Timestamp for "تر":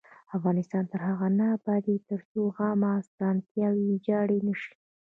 0.91-0.99